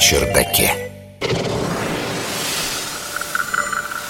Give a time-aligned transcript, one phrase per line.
[0.00, 0.72] чердаке.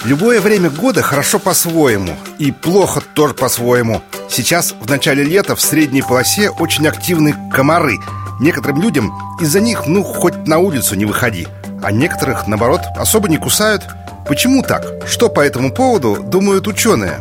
[0.04, 4.00] Любое время года хорошо по-своему И плохо тоже по-своему
[4.30, 7.98] Сейчас, в начале лета, в средней полосе очень активны комары
[8.40, 11.48] Некоторым людям из-за них, ну, хоть на улицу не выходи
[11.82, 13.82] А некоторых, наоборот, особо не кусают
[14.26, 14.86] Почему так?
[15.06, 17.18] Что по этому поводу думают ученые?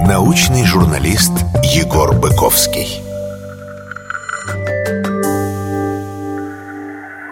[0.00, 1.32] Научный журналист
[1.64, 3.07] Егор Быковский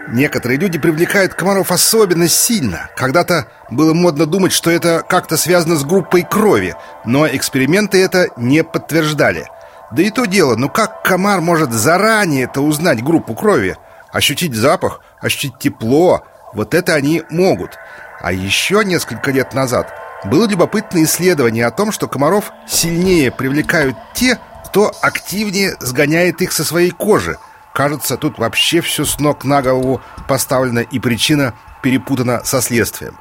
[0.08, 2.90] Некоторые люди привлекают комаров особенно сильно.
[2.96, 8.62] Когда-то было модно думать, что это как-то связано с группой крови, но эксперименты это не
[8.62, 9.48] подтверждали.
[9.90, 13.76] Да и то дело, ну как комар может заранее это узнать группу крови?
[14.12, 17.72] Ощутить запах, ощутить тепло, вот это они могут.
[18.20, 19.92] А еще несколько лет назад
[20.24, 26.64] было любопытное исследование о том, что комаров сильнее привлекают те, кто активнее сгоняет их со
[26.64, 27.38] своей кожи–
[27.76, 31.52] Кажется, тут вообще все с ног на голову поставлено и причина
[31.82, 33.18] перепутана со следствием.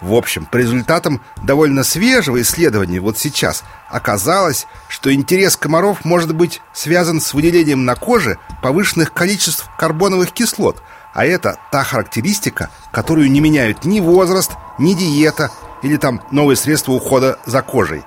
[0.00, 6.62] В общем, по результатам довольно свежего исследования вот сейчас оказалось, что интерес комаров может быть
[6.72, 13.40] связан с выделением на коже повышенных количеств карбоновых кислот, а это та характеристика, которую не
[13.40, 15.50] меняют ни возраст, ни диета
[15.82, 18.04] или там новые средства ухода за кожей.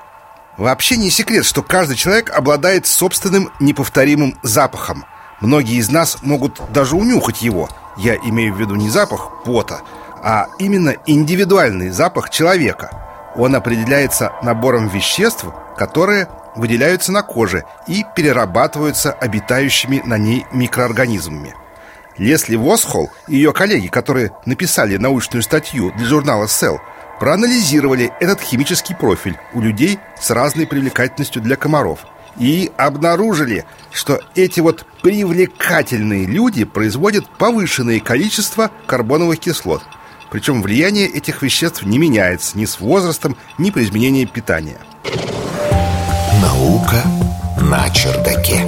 [0.57, 5.05] Вообще не секрет, что каждый человек обладает собственным неповторимым запахом–
[5.41, 7.67] Многие из нас могут даже унюхать его.
[7.97, 9.81] Я имею в виду не запах пота,
[10.23, 12.91] а именно индивидуальный запах человека.
[13.35, 15.45] Он определяется набором веществ,
[15.77, 21.55] которые выделяются на коже и перерабатываются обитающими на ней микроорганизмами.
[22.17, 26.77] Лесли Восхолл и ее коллеги, которые написали научную статью для журнала Cell,
[27.19, 32.01] проанализировали этот химический профиль у людей с разной привлекательностью для комаров–
[32.39, 39.81] и обнаружили, что эти вот привлекательные люди производят повышенное количество карбоновых кислот.
[40.29, 44.77] Причем влияние этих веществ не меняется ни с возрастом, ни при изменении питания.
[46.41, 47.03] Наука
[47.59, 48.65] на чердаке.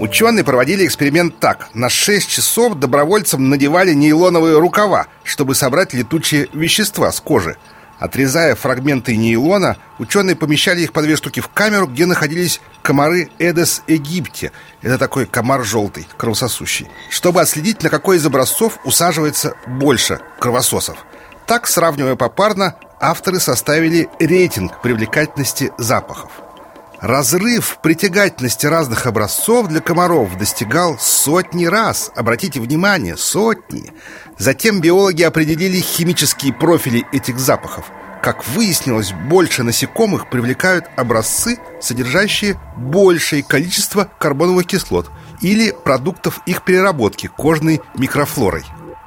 [0.00, 1.68] Ученые проводили эксперимент так.
[1.74, 7.56] На 6 часов добровольцам надевали нейлоновые рукава, чтобы собрать летучие вещества с кожи–
[7.98, 13.82] Отрезая фрагменты нейлона, ученые помещали их по две штуки в камеру, где находились комары Эдес
[13.86, 14.52] египте.
[14.82, 16.88] Это такой комар желтый, кровососущий.
[17.10, 20.98] Чтобы отследить, на какой из образцов усаживается больше кровососов.
[21.46, 26.43] Так, сравнивая попарно, авторы составили рейтинг привлекательности запахов.
[27.04, 32.10] Разрыв притягательности разных образцов для комаров достигал сотни раз.
[32.16, 33.92] Обратите внимание, сотни.
[34.38, 37.92] Затем биологи определили химические профили этих запахов.
[38.22, 45.10] Как выяснилось, больше насекомых привлекают образцы, содержащие большее количество карбоновых кислот
[45.42, 48.64] или продуктов их переработки кожной микрофлорой.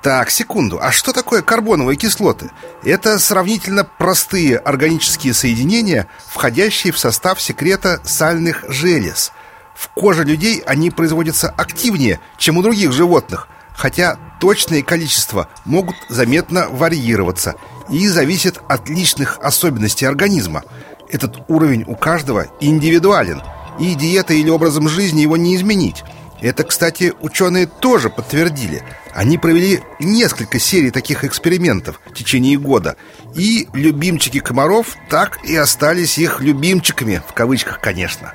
[0.08, 0.80] Так, секунду.
[0.82, 2.50] А что такое карбоновые кислоты?
[2.82, 9.34] Это сравнительно простые органические соединения, входящие в состав секрета сальных желез.
[9.76, 16.70] В коже людей они производятся активнее, чем у других животных, хотя точные количества могут заметно
[16.70, 17.56] варьироваться
[17.90, 20.64] и зависят от личных особенностей организма.
[21.10, 23.42] Этот уровень у каждого индивидуален,
[23.78, 26.06] и диетой или образом жизни его не изменить.
[26.42, 28.84] Это, кстати, ученые тоже подтвердили.
[29.14, 32.96] Они провели несколько серий таких экспериментов в течение года.
[33.36, 38.34] И любимчики комаров так и остались их любимчиками, в кавычках, конечно.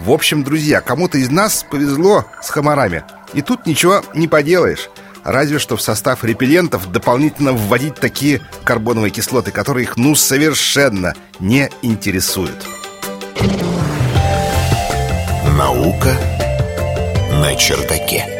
[0.00, 3.04] В общем, друзья, кому-то из нас повезло с комарами.
[3.32, 4.90] И тут ничего не поделаешь.
[5.22, 11.70] Разве что в состав репеллентов дополнительно вводить такие карбоновые кислоты, которые их ну совершенно не
[11.82, 12.66] интересуют.
[15.56, 16.18] Наука
[17.34, 18.33] на чердаке.